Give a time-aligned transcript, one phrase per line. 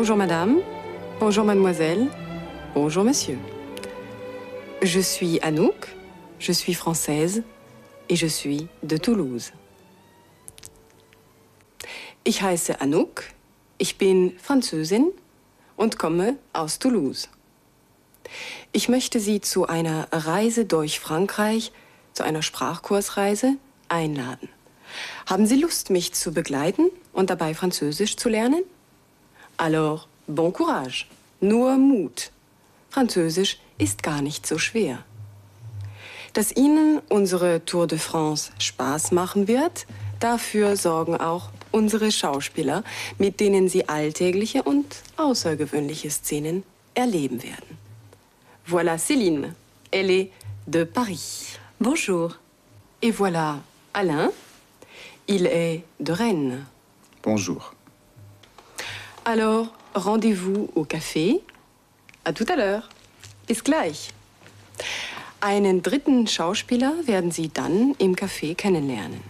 [0.00, 0.62] Bonjour madame,
[1.18, 2.08] bonjour mademoiselle,
[2.72, 3.36] bonjour monsieur.
[4.80, 5.94] Je suis Anouk,
[6.38, 7.42] je suis française
[8.08, 9.52] et je suis de Toulouse.
[12.24, 13.24] Ich heiße Anouk,
[13.76, 15.12] ich bin Französin
[15.76, 17.28] und komme aus Toulouse.
[18.72, 21.72] Ich möchte Sie zu einer Reise durch Frankreich,
[22.14, 23.58] zu einer Sprachkursreise
[23.90, 24.48] einladen.
[25.26, 28.62] Haben Sie Lust, mich zu begleiten und dabei Französisch zu lernen?
[29.60, 31.06] Alors, bon courage,
[31.42, 32.30] nur Mut.
[32.88, 35.04] Französisch ist gar nicht so schwer.
[36.32, 39.86] Dass Ihnen unsere Tour de France Spaß machen wird,
[40.18, 42.84] dafür sorgen auch unsere Schauspieler,
[43.18, 44.86] mit denen Sie alltägliche und
[45.18, 46.62] außergewöhnliche Szenen
[46.94, 47.76] erleben werden.
[48.66, 49.54] Voilà Céline,
[49.90, 50.30] elle est
[50.66, 51.58] de Paris.
[51.78, 52.38] Bonjour.
[53.02, 53.58] Et voilà
[53.92, 54.32] Alain,
[55.26, 56.64] il est de Rennes.
[57.22, 57.74] Bonjour.
[59.24, 61.40] Alors, rendez-vous au café.
[62.24, 62.88] À tout à l'heure.
[63.46, 64.12] Bis gleich.
[65.42, 69.20] Einen dritten Schauspieler werden Sie dann im Café kennenlernen.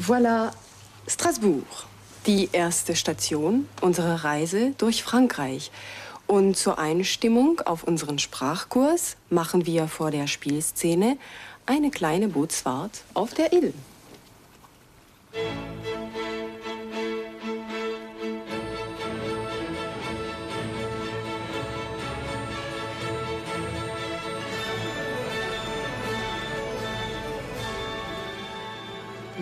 [0.00, 0.50] Voilà
[1.06, 1.86] Strasbourg,
[2.26, 5.70] die erste Station unserer Reise durch Frankreich.
[6.26, 11.18] Und zur Einstimmung auf unseren Sprachkurs machen wir vor der Spielszene
[11.66, 13.74] eine kleine Bootsfahrt auf der Ill.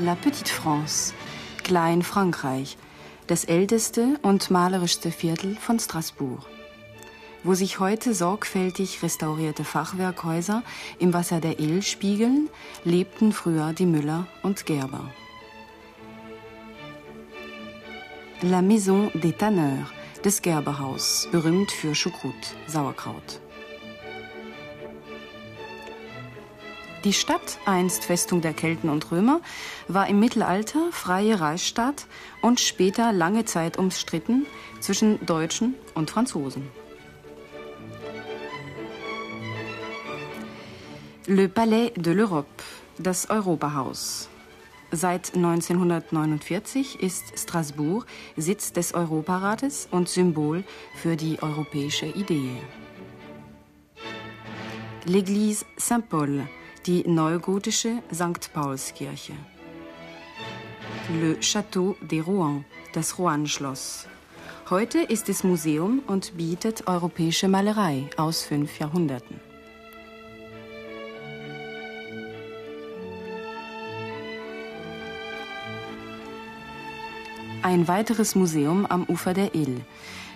[0.04, 1.14] La Petite France,
[1.62, 2.76] Klein Frankreich,
[3.26, 6.44] das älteste und malerischste Viertel von Straßburg.
[7.42, 10.62] Wo sich heute sorgfältig restaurierte Fachwerkhäuser
[10.98, 12.50] im Wasser der Ill spiegeln,
[12.84, 15.10] lebten früher die Müller und Gerber.
[18.42, 19.88] La Maison des Tanneurs,
[20.22, 22.34] das Gerberhaus, berühmt für Schukrut,
[22.66, 23.40] Sauerkraut.
[27.04, 29.42] Die Stadt, einst Festung der Kelten und Römer,
[29.88, 32.06] war im Mittelalter freie Reichsstadt
[32.40, 34.46] und später lange Zeit umstritten
[34.80, 36.70] zwischen Deutschen und Franzosen.
[41.26, 42.46] Le Palais de l'Europe,
[42.96, 44.30] das Europahaus.
[44.90, 48.06] Seit 1949 ist Straßburg
[48.38, 52.62] Sitz des Europarates und Symbol für die europäische Idee.
[55.06, 56.48] L'église Saint-Paul,
[56.86, 58.52] die neugotische St.
[58.52, 59.32] Paulskirche.
[61.18, 64.06] Le Château de Rouen, das Rouen-Schloss.
[64.68, 69.40] Heute ist es Museum und bietet europäische Malerei aus fünf Jahrhunderten.
[77.62, 79.80] Ein weiteres Museum am Ufer der Ill,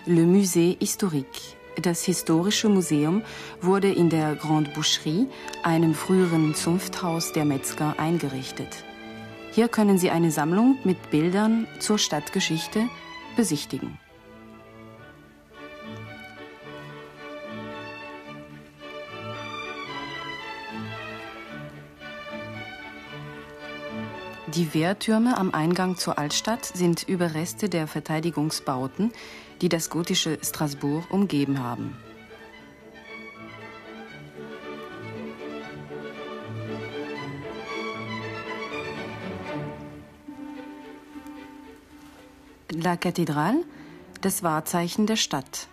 [0.07, 1.58] Le Musée Historique.
[1.81, 3.23] Das Historische Museum
[3.61, 5.29] wurde in der Grande Boucherie,
[5.63, 8.85] einem früheren Zunfthaus der Metzger, eingerichtet.
[9.53, 12.89] Hier können Sie eine Sammlung mit Bildern zur Stadtgeschichte
[13.37, 13.97] besichtigen.
[24.55, 29.13] Die Wehrtürme am Eingang zur Altstadt sind Überreste der Verteidigungsbauten,
[29.61, 31.97] die das gotische Straßburg umgeben haben.
[42.71, 43.65] La Cathédrale,
[44.21, 45.69] das Wahrzeichen der Stadt.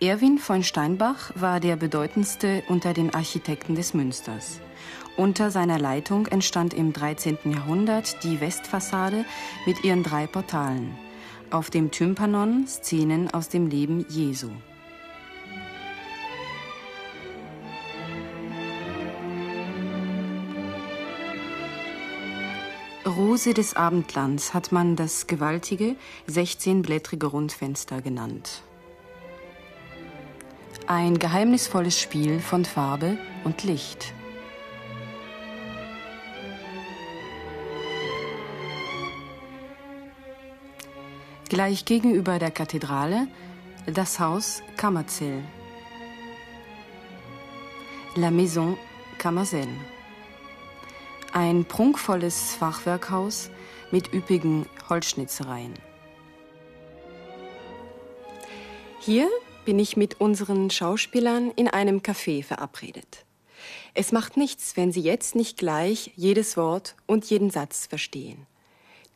[0.00, 4.60] Erwin von Steinbach war der bedeutendste unter den Architekten des Münsters.
[5.16, 7.38] Unter seiner Leitung entstand im 13.
[7.44, 9.24] Jahrhundert die Westfassade
[9.66, 10.96] mit ihren drei Portalen.
[11.50, 14.50] Auf dem Tympanon Szenen aus dem Leben Jesu.
[23.04, 25.96] Rose des Abendlands hat man das gewaltige,
[26.28, 28.62] 16-blättrige Rundfenster genannt.
[30.86, 34.14] Ein geheimnisvolles Spiel von Farbe und Licht.
[41.50, 43.26] Gleich gegenüber der Kathedrale
[43.84, 45.42] das Haus Kammerzell.
[48.14, 48.78] La Maison
[49.18, 49.66] Kammerzell.
[51.32, 53.50] Ein prunkvolles Fachwerkhaus
[53.90, 55.74] mit üppigen Holzschnitzereien.
[59.00, 59.28] Hier
[59.64, 63.26] bin ich mit unseren Schauspielern in einem Café verabredet.
[63.94, 68.46] Es macht nichts, wenn Sie jetzt nicht gleich jedes Wort und jeden Satz verstehen.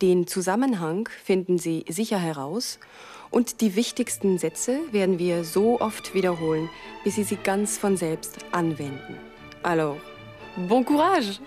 [0.01, 2.79] Den Zusammenhang finden Sie sicher heraus
[3.31, 6.69] und die wichtigsten Sätze werden wir so oft wiederholen,
[7.05, 9.17] bis Sie sie ganz von selbst anwenden.
[9.63, 9.97] Alors,
[10.67, 11.39] bon courage!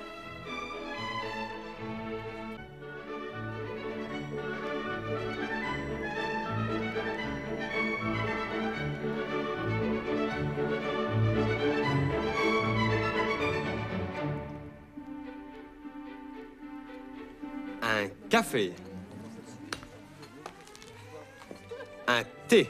[22.06, 22.66] Un thé.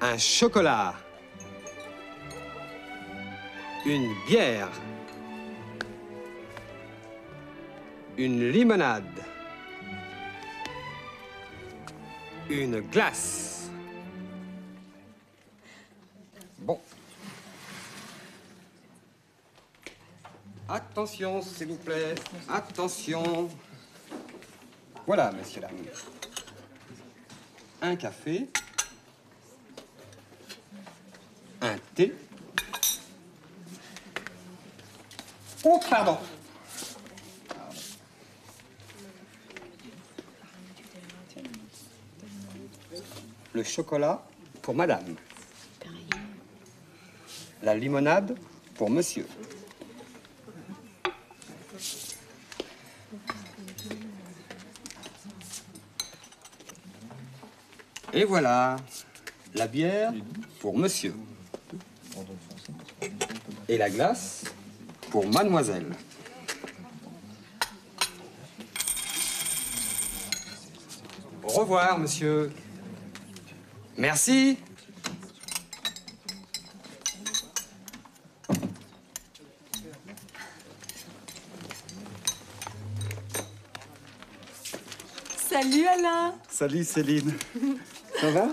[0.00, 0.94] Un chocolat.
[3.84, 4.70] Une bière.
[8.18, 9.04] Une limonade.
[12.50, 13.55] Une glace.
[20.68, 22.16] Attention, s'il vous plaît.
[22.48, 23.48] Attention.
[25.06, 25.70] Voilà, messieurs, dames.
[27.80, 28.48] Un café.
[31.60, 32.12] Un thé.
[35.64, 36.18] Oh, pardon.
[43.52, 44.22] Le chocolat
[44.62, 45.14] pour madame.
[47.62, 48.36] La limonade
[48.74, 49.26] pour monsieur.
[58.18, 58.76] Et voilà,
[59.54, 60.10] la bière
[60.58, 61.14] pour monsieur.
[63.68, 64.44] Et la glace
[65.10, 65.92] pour mademoiselle.
[71.42, 72.50] Au revoir, monsieur.
[73.98, 74.56] Merci.
[85.36, 87.34] Salut Alain Salut Céline.
[88.20, 88.48] Ça va?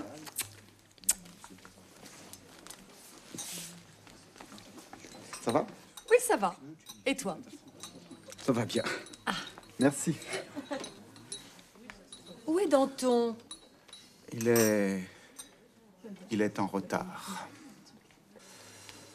[5.42, 5.66] Ça va?
[6.10, 6.54] Oui, ça va.
[7.06, 7.38] Et toi?
[8.44, 8.82] Ça va bien.
[9.78, 10.16] Merci.
[12.46, 13.36] Où est Danton?
[14.32, 15.02] Il est...
[16.30, 17.48] Il est en retard.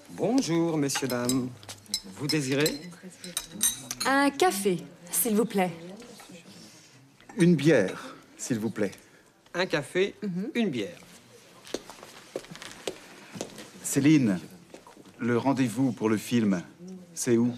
[0.10, 1.50] Bonjour, messieurs, dames.
[2.16, 2.82] Vous désirez?
[4.06, 5.72] Un café, s'il vous plaît.
[7.38, 8.92] Une bière, s'il vous plaît.
[9.54, 10.16] Un café,
[10.56, 10.98] une bière.
[13.84, 14.40] Céline,
[15.18, 16.64] le rendez-vous pour le film,
[17.14, 17.54] c'est où?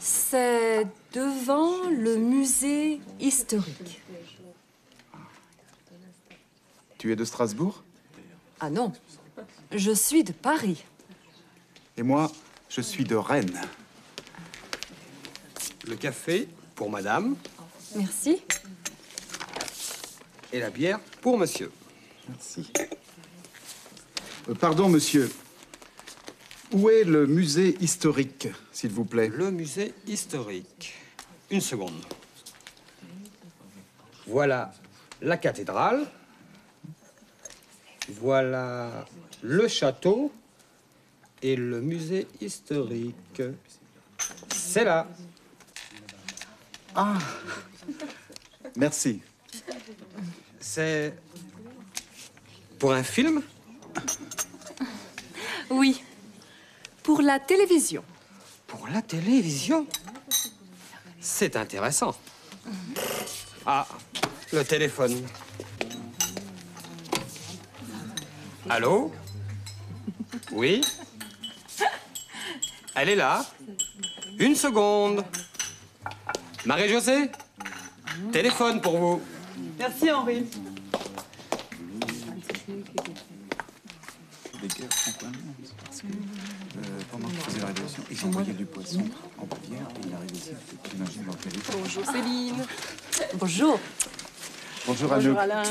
[0.00, 4.00] C'est devant le musée historique.
[6.98, 7.82] Tu es de Strasbourg?
[8.60, 8.92] Ah non,
[9.72, 10.84] je suis de Paris.
[11.96, 12.30] Et moi,
[12.68, 13.60] je suis de Rennes.
[15.86, 17.36] Le café pour madame
[17.94, 18.42] Merci.
[20.52, 21.70] Et la bière pour monsieur.
[22.28, 22.70] Merci.
[24.48, 25.30] Euh, pardon, monsieur.
[26.72, 29.28] Où est le musée historique, s'il vous plaît?
[29.28, 30.94] Le musée historique.
[31.50, 32.04] Une seconde.
[34.26, 34.72] Voilà
[35.22, 36.06] la cathédrale.
[38.08, 39.06] Voilà
[39.42, 40.32] le château
[41.42, 43.42] et le musée historique.
[44.48, 45.06] C'est là.
[48.76, 49.22] Merci.
[50.60, 51.14] C'est
[52.78, 53.42] pour un film?
[55.70, 56.02] Oui,
[57.02, 58.04] pour la télévision.
[58.66, 59.86] Pour la télévision?
[61.20, 62.16] C'est intéressant.
[63.64, 63.86] Ah,
[64.52, 65.26] le téléphone.
[68.68, 69.12] Allô?
[70.52, 70.80] Oui?
[72.94, 73.44] Elle est là
[74.38, 75.24] Une seconde.
[76.64, 77.30] Marie-Josée?
[78.32, 79.22] Téléphone pour vous.
[79.78, 80.46] Merci Henri.
[87.10, 89.00] pendant qu'il faisait la révolution, ils envoyaient du poisson
[89.38, 90.50] en et il arrive ici.
[90.90, 91.78] J'imagine dans.
[91.78, 92.64] Bonjour Céline.
[93.34, 93.80] Bonjour.
[94.86, 95.38] Bonjour, Bonjour.
[95.38, 95.62] Alain.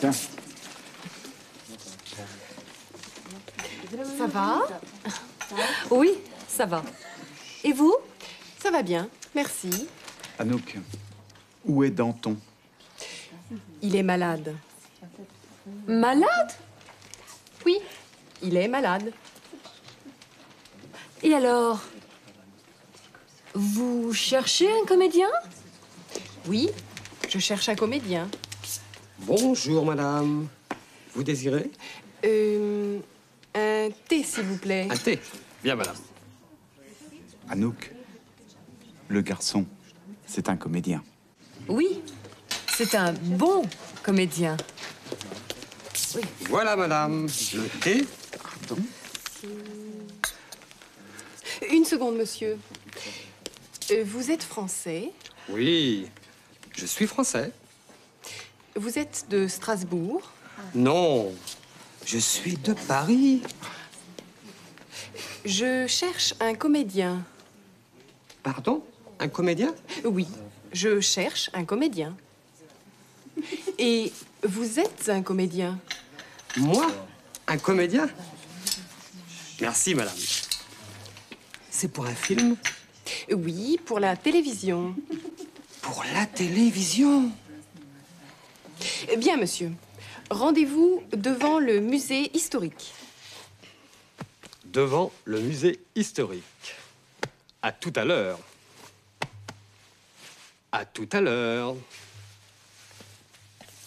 [0.00, 0.12] Tiens,
[4.18, 4.62] Ça va?
[5.90, 6.12] Oui,
[6.48, 6.82] ça va.
[7.64, 7.94] Et vous?
[8.62, 9.88] Ça va bien, merci.
[10.38, 10.76] Anouk,
[11.64, 12.36] où est Danton?
[13.82, 14.54] Il est malade.
[15.86, 16.52] Malade?
[17.64, 17.78] Oui,
[18.42, 19.12] il est malade.
[21.22, 21.82] Et alors
[23.54, 25.28] Vous cherchez un comédien?
[26.46, 26.68] Oui,
[27.28, 28.28] je cherche un comédien.
[29.20, 30.46] Bonjour, madame.
[31.14, 31.70] Vous désirez?
[32.24, 32.98] Euh,
[33.54, 34.86] un thé, s'il vous plaît.
[34.90, 35.18] un thé
[35.64, 35.96] Bien, madame.
[37.48, 37.92] Anouk,
[39.08, 39.64] le garçon,
[40.26, 41.02] c'est un comédien.
[41.68, 42.00] Oui,
[42.68, 43.62] c'est un bon
[44.02, 44.56] comédien.
[46.48, 48.06] Voilà, madame, le thé.
[51.70, 52.58] Une seconde, monsieur.
[53.90, 55.12] Euh, Vous êtes français
[55.48, 56.06] Oui,
[56.76, 57.52] je suis français.
[58.74, 60.30] Vous êtes de Strasbourg
[60.74, 61.32] Non,
[62.04, 63.42] je suis de Paris.
[65.44, 67.24] Je cherche un comédien.
[68.42, 68.84] Pardon?
[69.18, 70.26] Un comédien Oui,
[70.72, 72.16] je cherche un comédien.
[73.78, 75.78] Et vous êtes un comédien
[76.56, 76.86] Moi
[77.46, 78.08] Un comédien
[79.60, 80.14] Merci, madame.
[81.70, 82.56] C'est pour un film
[83.30, 84.94] Oui, pour la télévision.
[85.80, 87.30] Pour la télévision
[89.10, 89.72] Eh Bien, monsieur.
[90.30, 92.92] Rendez-vous devant le musée historique.
[94.64, 96.42] Devant le musée historique.
[97.62, 98.38] À tout à l'heure.
[100.72, 101.74] À tout à l'heure.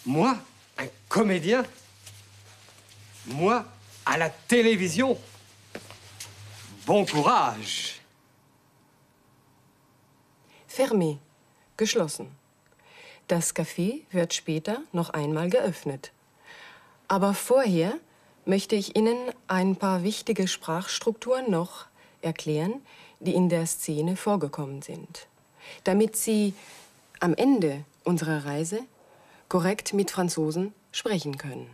[0.06, 0.36] Moi,
[0.78, 1.64] un comédien
[3.26, 3.64] Moi,
[4.06, 5.18] à la télévision
[6.86, 8.00] Bon courage
[10.66, 11.18] Fermé.
[11.76, 12.26] Geschlossen.
[13.28, 16.12] Das Café wird später noch einmal geöffnet.
[17.08, 17.94] Aber vorher
[18.44, 21.86] möchte ich Ihnen ein paar wichtige Sprachstrukturen noch
[22.22, 22.82] erklären,
[23.20, 25.26] die in der Szene vorgekommen sind,
[25.84, 26.54] damit Sie
[27.20, 28.80] am Ende unserer Reise
[29.48, 31.68] korrekt mit Franzosen sprechen können.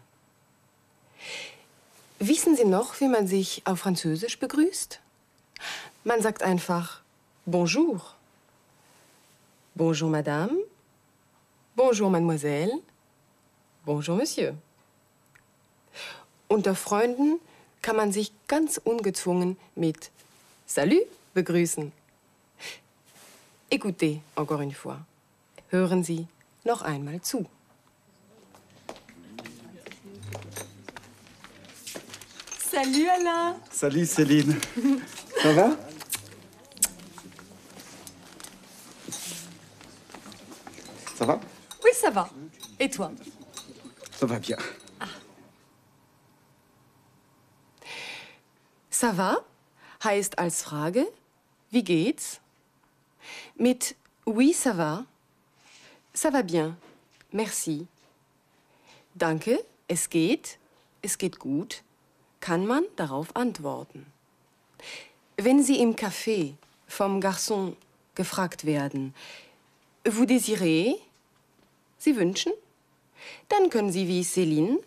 [2.18, 5.00] Wissen Sie noch, wie man sich auf Französisch begrüßt?
[6.04, 7.00] Man sagt einfach
[7.44, 8.00] Bonjour.
[9.74, 10.56] Bonjour, Madame.
[11.74, 12.80] Bonjour, Mademoiselle.
[13.84, 14.54] Bonjour, Monsieur.
[16.48, 17.38] Unter Freunden
[17.82, 20.10] kann man sich ganz ungezwungen mit
[20.66, 21.92] Salut begrüßen.
[23.70, 24.99] Écoutez encore une fois.
[25.73, 26.26] Hören Sie
[26.64, 27.46] noch einmal zu.
[32.70, 34.56] Salut Alain Salut Céline.
[35.42, 35.76] Ça va?
[41.16, 41.40] Ça va?
[41.82, 42.28] Oui, ça va.
[42.78, 43.11] Et toi?
[44.12, 44.58] Ça va bien.
[48.90, 49.44] Ça va?
[50.04, 51.06] Heißt als Frage,
[51.70, 52.40] wie geht's?
[53.59, 55.04] Mit oui, ça va.
[56.14, 56.76] Ça va bien.
[57.33, 57.87] Merci.
[59.14, 60.59] Danke, es geht.
[61.02, 61.83] Es geht gut.
[62.40, 64.06] Kann man darauf antworten.
[65.37, 66.54] Wenn Sie im Café
[66.87, 67.76] vom Garçon
[68.14, 69.14] gefragt werden,
[70.04, 70.97] vous désirez?
[71.99, 72.52] Sie wünschen?
[73.49, 74.78] Dann können Sie wie Céline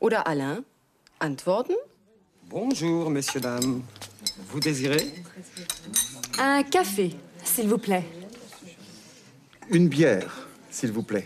[0.00, 0.64] oder Alain
[1.18, 1.74] antworten
[2.48, 3.82] Bonjour, messieurs, dames.
[4.50, 5.12] Vous désirez
[6.38, 7.14] Un café,
[7.58, 8.04] s'il vous plaît.
[9.70, 11.24] Une bière, s'il vous plaît.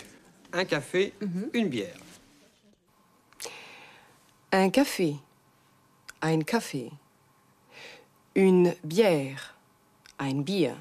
[0.55, 1.13] Un café,
[1.53, 1.99] une bière.
[4.51, 5.17] Un café.
[6.23, 6.91] Ein Kaffee.
[8.35, 9.55] Une bière.
[10.17, 10.77] Ein Bier.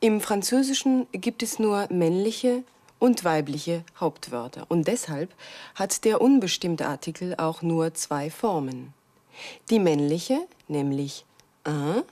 [0.00, 2.64] Im Französischen gibt es nur männliche
[2.98, 4.66] und weibliche Hauptwörter.
[4.68, 5.34] Und deshalb
[5.74, 8.92] hat der unbestimmte Artikel auch nur zwei Formen.
[9.70, 11.24] Die männliche, nämlich
[11.66, 12.02] un,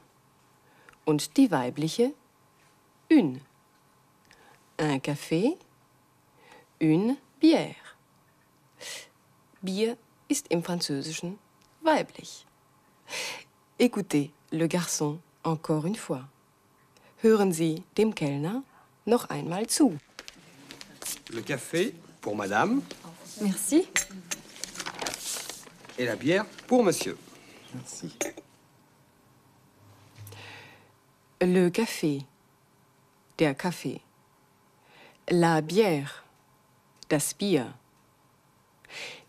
[1.09, 2.13] und die weibliche
[3.09, 3.41] une.
[4.79, 5.57] Un café,
[6.79, 7.75] une bière.
[9.63, 9.97] Bier
[10.29, 11.39] ist im Französischen
[11.81, 12.45] weiblich.
[13.79, 16.29] Écoutez le garçon encore une fois.
[17.23, 18.63] Hören Sie dem Kellner
[19.07, 19.99] noch einmal zu.
[21.31, 22.83] Le café pour madame
[23.41, 23.89] Merci.
[25.97, 27.17] et la bière pour monsieur.
[27.75, 28.13] Merci.
[31.41, 32.25] Le café,
[33.39, 34.01] der Kaffee.
[35.31, 36.25] La bière,
[37.11, 37.75] das Bier.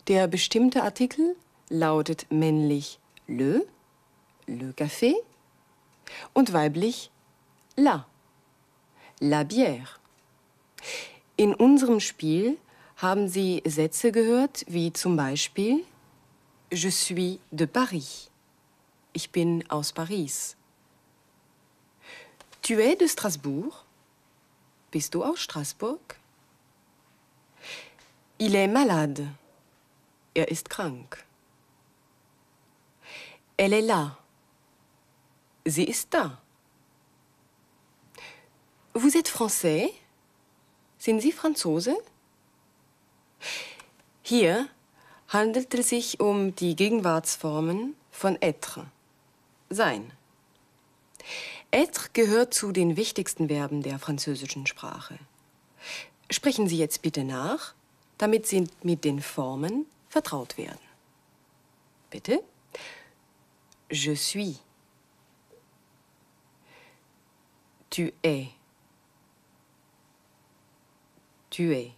[0.08, 1.36] Der bestimmte Artikel
[1.68, 2.98] lautet männlich
[3.28, 3.64] le,
[4.48, 5.14] le café,
[6.34, 7.12] und weiblich
[7.76, 8.08] la,
[9.20, 10.00] la bière.
[11.36, 12.58] In unserem Spiel
[12.96, 15.84] haben Sie Sätze gehört, wie zum Beispiel
[16.72, 18.32] Je suis de Paris.
[19.12, 20.56] Ich bin aus Paris.
[22.62, 23.84] Tu es de Strasbourg?
[24.90, 26.00] Bist du aus Straßburg?
[28.38, 29.28] Il est malade.
[30.34, 31.24] Er ist krank.
[33.56, 34.16] Elle est là.
[35.64, 36.38] Sie ist da.
[38.94, 39.92] Vous êtes français?
[40.98, 41.96] Sind Sie Franzose?
[44.22, 44.68] Hier
[45.28, 48.86] handelt es sich um die Gegenwartsformen von être,
[49.70, 50.12] sein.
[51.72, 55.18] Être gehört zu den wichtigsten Verben der französischen Sprache.
[56.28, 57.74] Sprechen Sie jetzt bitte nach,
[58.18, 60.80] damit Sie mit den Formen vertraut werden.
[62.10, 62.42] Bitte.
[63.90, 64.60] Je suis.
[67.88, 68.48] Tu es.
[71.50, 71.92] Tu es.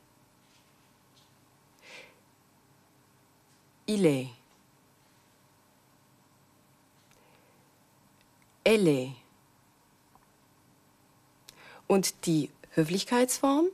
[3.86, 4.28] Il est.
[8.64, 9.21] Elle est.
[11.92, 13.66] Und die Höflichkeitsform?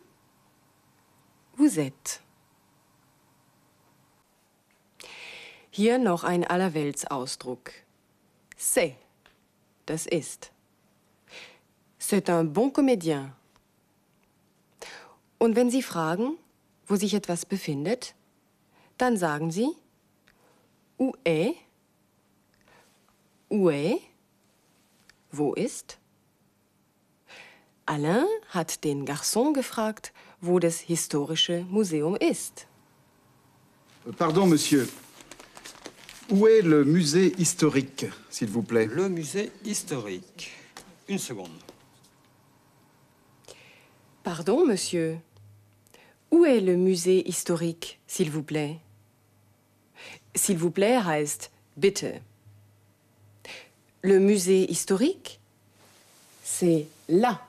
[1.57, 2.21] Vous êtes.
[5.71, 7.71] Hier noch ein Allerweltsausdruck.
[8.59, 8.97] C'est.
[9.87, 10.51] Das ist.
[12.01, 13.37] C'est un bon comédien.
[15.39, 16.39] Und wenn Sie fragen,
[16.89, 18.17] wo sich etwas befindet,
[18.97, 19.69] dann sagen Sie
[20.99, 21.55] Où est?
[23.49, 24.01] Où est?
[25.31, 25.99] Wo ist?
[27.89, 32.67] Alain hat den Garçon gefragt, wo das historische Museum ist.
[34.19, 34.87] Pardon, monsieur.
[36.29, 38.85] Où est le musée historique, s'il vous plaît?
[38.85, 40.51] Le musée historique.
[41.09, 41.49] Une seconde.
[44.23, 45.19] Pardon, monsieur.
[46.31, 48.81] Où est le musée historique, s'il vous plaît?
[50.35, 52.05] S'il vous plaît heißt bitte.
[54.03, 55.41] Le musée historique,
[56.45, 57.48] c'est là.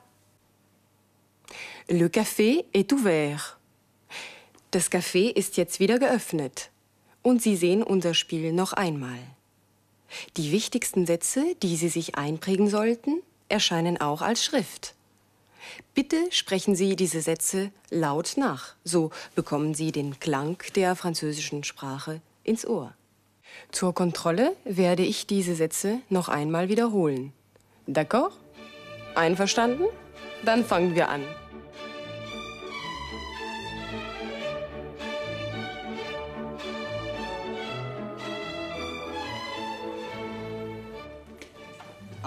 [1.91, 3.57] Le café est ouvert.
[4.69, 6.69] Das Café ist jetzt wieder geöffnet.
[7.23, 9.17] Und Sie sehen unser Spiel noch einmal.
[10.37, 14.93] Die wichtigsten Sätze, die Sie sich einprägen sollten, erscheinen auch als Schrift.
[15.95, 18.75] Bitte sprechen Sie diese Sätze laut nach.
[18.83, 22.93] So bekommen Sie den Klang der französischen Sprache ins Ohr.
[23.71, 27.33] Zur Kontrolle werde ich diese Sätze noch einmal wiederholen.
[27.87, 28.33] D'accord?
[29.15, 29.85] Einverstanden?
[30.45, 31.23] Dann fangen wir an.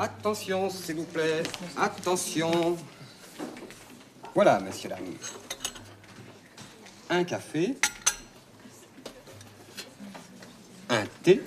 [0.02, 1.44] Attention, s'il vous plaît.
[1.76, 2.76] Attention.
[4.34, 5.14] Voilà, messieurs, dames.
[7.08, 7.76] Un café.
[10.88, 11.40] Un thé.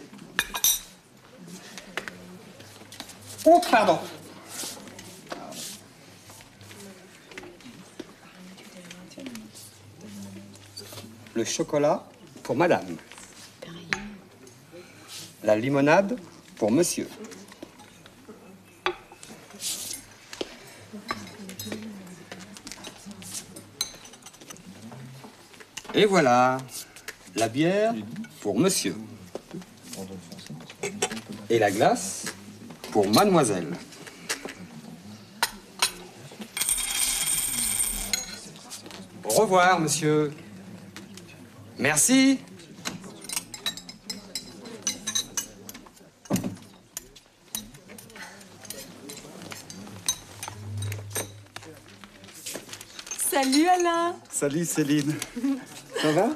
[3.45, 3.99] Oh, pardon.
[11.33, 12.07] Le chocolat
[12.41, 12.95] pour madame.
[15.43, 16.17] La limonade
[16.55, 17.09] pour monsieur.
[25.97, 26.57] Et voilà,
[27.37, 27.93] la bière
[28.41, 28.95] pour monsieur.
[31.49, 32.25] Et la glace
[32.91, 33.71] pour mademoiselle.
[39.23, 40.33] Au revoir, monsieur.
[41.79, 42.39] Merci.
[53.29, 55.13] Salut Alain Salut Céline.
[56.05, 56.29] Ça va?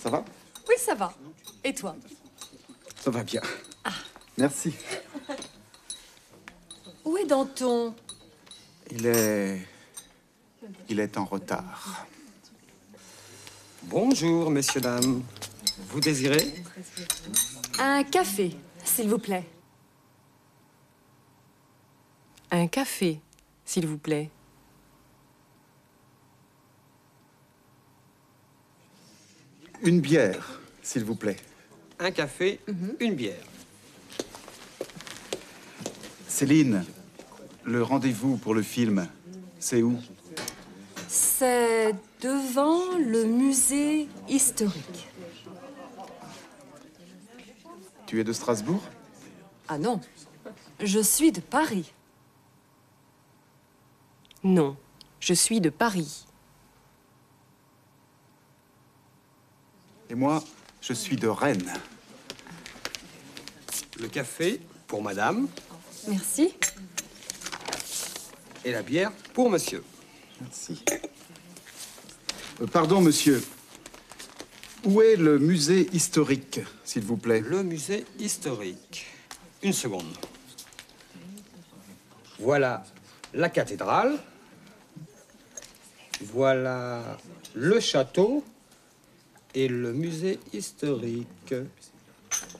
[0.00, 0.24] Ça va?
[0.68, 1.12] Oui, ça va.
[1.64, 1.96] Et toi?
[3.00, 3.40] Ça va bien.
[4.38, 4.72] Merci.
[7.04, 7.92] Où est Danton?
[8.92, 9.66] Il est...
[10.88, 12.06] Il est en retard.
[13.82, 15.24] Bonjour, messieurs, dames.
[15.88, 16.54] Vous désirez?
[17.80, 19.50] Un café, s'il vous plaît.
[22.52, 23.20] Un café,
[23.70, 24.28] s'il vous plaît.
[29.84, 31.36] Une bière, s'il vous plaît.
[32.00, 32.58] Un café,
[32.98, 33.44] une bière.
[36.26, 36.84] Céline,
[37.62, 39.06] le rendez-vous pour le film,
[39.60, 40.00] c'est où?
[41.06, 45.08] C'est devant le musée historique.
[48.06, 48.82] Tu es de Strasbourg?
[49.68, 50.00] Ah non,
[50.80, 51.92] je suis de Paris.
[54.42, 54.76] Non,
[55.20, 56.26] je suis de Paris.
[60.08, 60.42] Et moi,
[60.80, 61.72] je suis de Rennes.
[63.98, 65.46] Le café pour madame
[66.08, 66.54] Merci.
[68.64, 69.84] et la bière pour monsieur.
[70.40, 70.82] Merci.
[72.60, 73.44] Euh, pardon, monsieur.
[74.84, 77.40] Où est le musée historique, s'il vous plaît?
[77.40, 79.06] Le musée historique.
[79.62, 80.16] Une seconde.
[82.38, 82.82] Voilà
[83.34, 84.18] la cathédrale.
[86.32, 87.18] Voilà
[87.54, 88.44] le château
[89.54, 91.54] et le musée historique.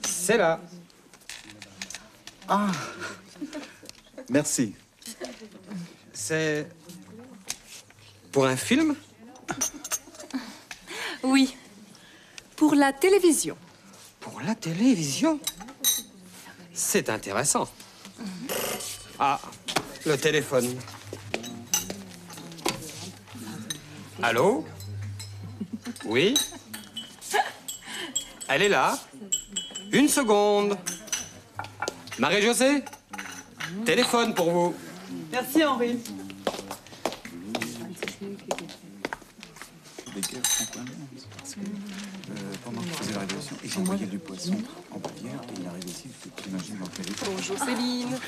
[0.05, 0.59] C'est là.
[4.29, 4.75] Merci.
[6.11, 6.67] C'est
[8.31, 8.95] pour un film?
[11.23, 11.55] Oui.
[12.55, 13.57] Pour la télévision.
[14.19, 15.39] Pour la télévision?
[16.73, 17.69] C'est intéressant.
[19.17, 19.39] Ah,
[20.05, 20.77] le téléphone.
[24.23, 24.65] Allô
[26.05, 26.35] Oui
[28.47, 28.97] Elle est là
[29.91, 30.77] Une seconde.
[32.19, 32.83] Marie-Josée
[33.85, 34.75] Téléphone pour vous.
[35.31, 35.97] Merci Henri.
[40.13, 44.57] Parce que euh, pendant qu'il faisait la révolution, il envoyait du poisson
[44.91, 47.25] en Bavière et il arrive ici, tu t'imagines dans quel état.
[47.25, 48.19] Bonjour Céline.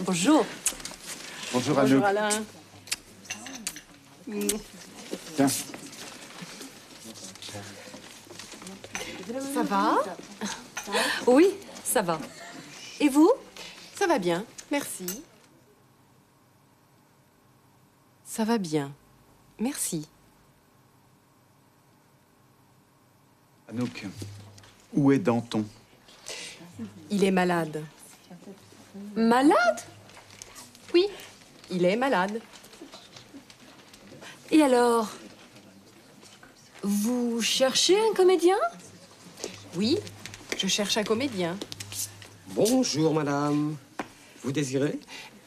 [0.00, 0.46] Bonjour.
[1.52, 1.74] Bonjour.
[1.76, 2.28] Bonjour Alain.
[5.36, 5.48] Tiens,
[9.52, 9.96] Ça va
[11.26, 11.46] Oui,
[11.82, 12.20] ça va.
[13.00, 13.30] Et vous?
[13.94, 15.24] Ça va bien, merci.
[18.24, 18.92] Ça va bien,
[19.58, 20.08] merci.
[23.68, 24.06] Anouk,
[24.92, 25.64] où est Danton?
[27.10, 27.82] Il est malade.
[29.16, 29.80] Malade?
[30.92, 31.06] Oui,
[31.70, 32.40] il est malade.
[34.50, 35.08] Et alors?
[36.84, 38.58] Vous cherchez un comédien?
[39.74, 39.96] Oui,
[40.58, 41.56] je cherche un comédien.
[42.48, 43.78] Bonjour, madame.
[44.42, 44.98] Vous désirez?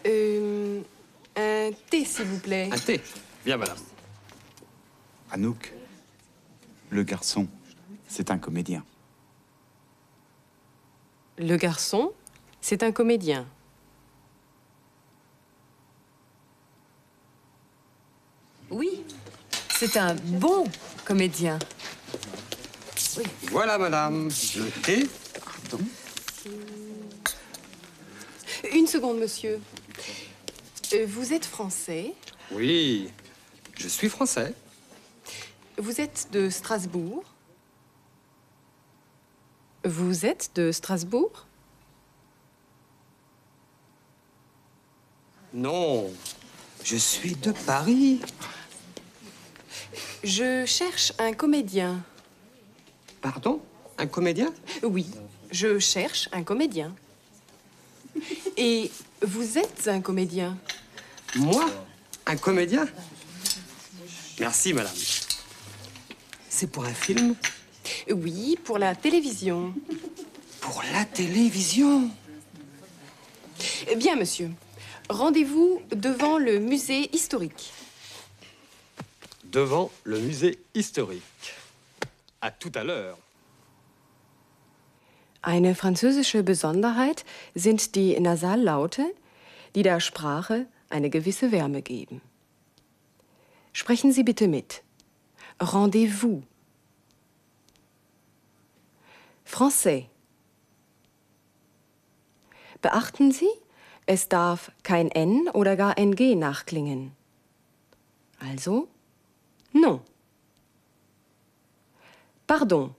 [0.08, 0.82] Euh,
[1.36, 2.70] un thé, s'il vous plaît.
[2.72, 3.00] un thé?
[3.46, 3.78] Bien, madame.
[5.30, 5.76] Anouk,
[6.90, 7.48] le garçon,
[8.08, 8.84] c'est un comédien.
[11.38, 12.14] Le garçon,
[12.62, 13.46] c'est un comédien.
[18.72, 19.04] Oui.
[19.70, 20.64] C'est un bon
[21.08, 21.58] comédien.
[23.44, 24.28] Voilà, madame.
[24.28, 25.08] Le thé
[28.74, 29.62] Une seconde, monsieur.
[30.94, 32.14] Euh, vous êtes français.
[32.52, 33.10] Oui,
[33.78, 34.54] je suis français.
[35.78, 37.24] Vous êtes de Strasbourg.
[39.86, 41.46] Vous êtes de Strasbourg
[45.54, 46.12] Non,
[46.84, 48.20] je suis de Paris.
[50.24, 52.04] Je cherche un comédien.
[53.22, 53.62] Pardon?
[53.98, 54.54] Un comédien?
[54.84, 55.08] Oui,
[55.52, 56.94] je cherche un comédien.
[58.58, 60.58] Et vous êtes un comédien?
[61.36, 61.66] Moi?
[62.26, 62.88] Un comédien?
[64.40, 64.94] Merci, madame.
[66.50, 67.36] C'est pour un film?
[68.10, 69.74] Oui, pour la télévision.
[70.62, 72.10] Pour la télévision?
[73.96, 74.52] Bien, monsieur.
[75.10, 77.72] Rendez-vous devant le musée historique.
[79.52, 81.24] Devant le musée historique.
[82.42, 83.18] À tout à l'heure.
[85.42, 87.24] Eine französische Besonderheit
[87.56, 89.06] sind die Nasallaute,
[89.74, 92.22] die der Sprache eine gewisse Wärme geben.
[93.72, 94.84] Sprechen Sie bitte mit.
[95.62, 96.44] Rendez-vous.
[99.46, 100.08] Français.
[102.82, 103.50] Beachten Sie,
[104.06, 107.14] es darf kein N oder gar NG nachklingen.
[108.40, 108.90] Also,
[109.78, 110.02] non.
[112.46, 112.94] Pardon.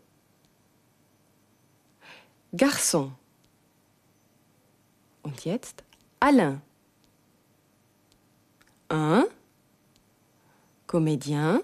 [2.55, 3.13] Garçon.
[5.23, 5.85] Und jetzt
[6.21, 6.61] Alain.
[8.91, 9.27] Un
[10.87, 11.63] comédien.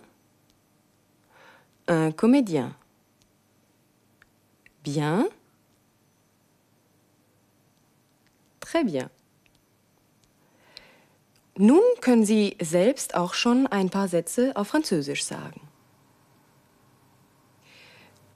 [1.88, 2.76] Un comédien.
[4.82, 5.28] Bien.
[8.60, 9.08] Très bien.
[11.56, 15.60] Nun können Sie selbst auch schon ein paar Sätze auf Französisch sagen.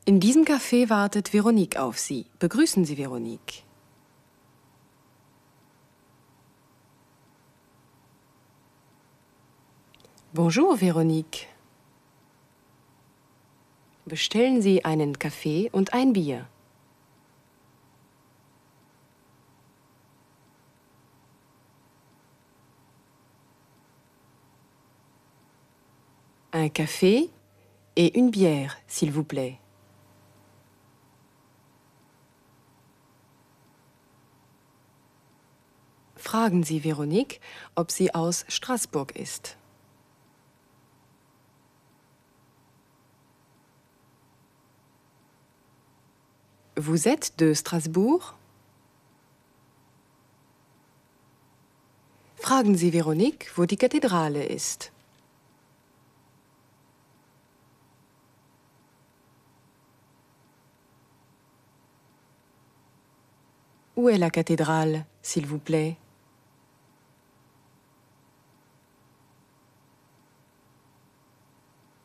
[0.05, 2.27] In diesem Café wartet Veronique auf Sie.
[2.39, 3.65] Begrüßen Sie Veronique.
[10.33, 11.49] Bonjour, Veronique.
[14.07, 16.47] Bestellen Sie einen Kaffee und ein Bier.
[26.79, 27.29] Café
[27.97, 29.59] et une bière, s'il vous plaît.
[36.15, 37.41] Fragen Sie Veronique,
[37.75, 39.57] ob sie aus Straßburg ist.
[46.77, 48.37] Vous êtes de Strasbourg?
[52.37, 54.93] Fragen Sie Veronique, wo die Kathedrale ist.
[63.99, 65.97] Où est la cathédrale, s'il vous plaît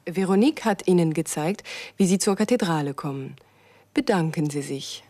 [0.08, 1.62] Veronique hat Ihnen gezeigt,
[1.98, 3.36] wie Sie zur Kathedrale kommen.
[3.94, 5.04] Bedanken Sie sich.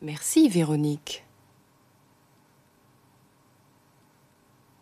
[0.00, 1.24] Merci, Veronique.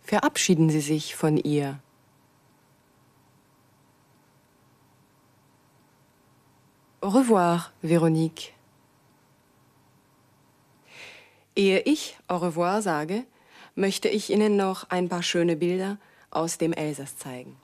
[0.02, 1.78] Verabschieden Sie sich von ihr.
[7.04, 8.54] Au revoir, Veronique.
[11.54, 13.24] Ehe ich Au revoir sage,
[13.74, 15.98] möchte ich Ihnen noch ein paar schöne Bilder
[16.30, 17.58] aus dem Elsass zeigen.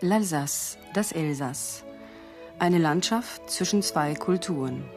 [0.00, 1.82] L'Alsace, das Elsass.
[2.60, 4.88] Eine Landschaft zwischen zwei Kulturen.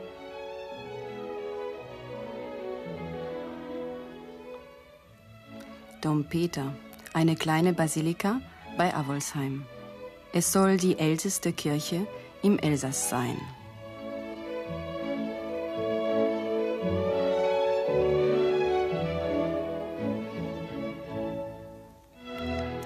[6.01, 6.73] Dom Peter,
[7.13, 8.41] eine kleine Basilika
[8.77, 9.63] bei Avolsheim.
[10.33, 12.07] Es soll die älteste Kirche
[12.41, 13.37] im Elsass sein.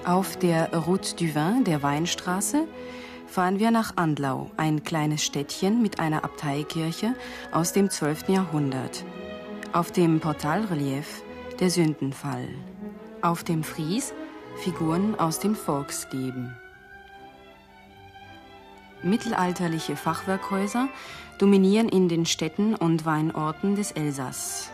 [0.04, 2.68] Auf der Route du Vin, der Weinstraße,
[3.28, 7.16] fahren wir nach Andlau, ein kleines Städtchen mit einer Abteikirche
[7.52, 8.30] aus dem 12.
[8.30, 9.04] Jahrhundert.
[9.74, 11.24] Auf dem Portalrelief
[11.60, 12.48] der Sündenfall.
[13.26, 14.14] Auf dem Fries
[14.58, 16.56] Figuren aus dem Volksleben.
[19.02, 20.90] Mittelalterliche Fachwerkhäuser
[21.40, 24.70] dominieren in den Städten und Weinorten des Elsass.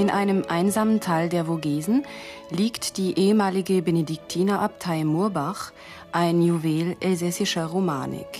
[0.00, 2.06] In einem einsamen Tal der Vogesen
[2.48, 5.72] liegt die ehemalige Benediktinerabtei Murbach,
[6.10, 8.38] ein Juwel elsässischer Romanik.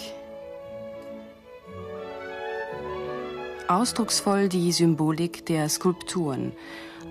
[3.69, 6.53] Ausdrucksvoll die Symbolik der Skulpturen.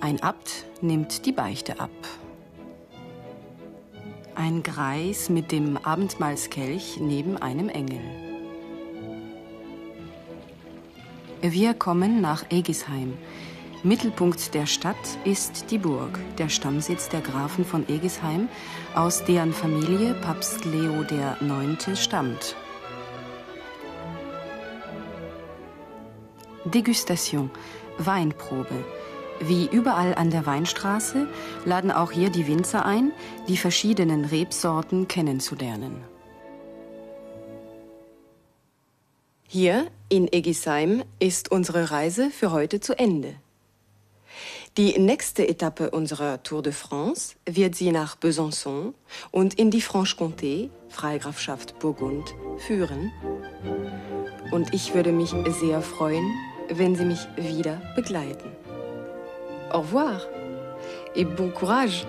[0.01, 1.91] Ein Abt nimmt die Beichte ab.
[4.33, 8.01] Ein Greis mit dem Abendmahlskelch neben einem Engel.
[11.41, 13.13] Wir kommen nach Egisheim.
[13.81, 18.49] Mittelpunkt der Stadt ist die Burg, der Stammsitz der Grafen von Egisheim,
[18.93, 21.97] aus deren Familie Papst Leo IX.
[21.97, 22.57] stammt.
[26.65, 27.49] Degustation,
[27.97, 28.83] Weinprobe.
[29.39, 31.29] Wie überall an der Weinstraße
[31.63, 33.13] laden auch hier die Winzer ein,
[33.47, 36.03] die verschiedenen Rebsorten kennenzulernen.
[39.47, 43.35] Hier in Egisheim ist unsere Reise für heute zu Ende.
[44.79, 48.93] Die nächste Etappe unserer Tour de France wird sie nach Besançon
[49.29, 53.11] und in die Franche-Comté, Freigrafschaft Burgund, führen.
[54.51, 56.23] Und ich würde mich sehr freuen,
[56.69, 58.53] wenn Sie mich wieder begleiten.
[59.69, 60.21] Au revoir
[61.13, 62.05] et bon courage!